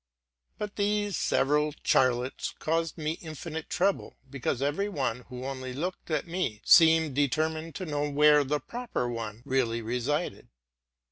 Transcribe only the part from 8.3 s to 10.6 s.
the proper one really resided.